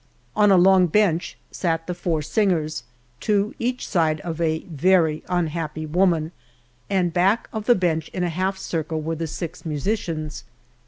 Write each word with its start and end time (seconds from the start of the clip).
On 0.35 0.49
a 0.49 0.57
long 0.57 0.87
bench 0.87 1.37
sat 1.51 1.85
the 1.85 1.93
four 1.93 2.23
singers, 2.23 2.85
two 3.19 3.53
each 3.59 3.87
side 3.87 4.19
of 4.21 4.41
a 4.41 4.61
very 4.63 5.23
unhappy 5.29 5.85
woman, 5.85 6.31
and 6.89 7.13
back 7.13 7.47
of 7.53 7.65
the 7.67 7.75
bench 7.75 8.07
in 8.09 8.23
a 8.23 8.29
half 8.29 8.57
circle 8.57 8.99
were 8.99 9.13
the 9.13 9.27
six 9.27 9.63
musicians. 9.63 10.43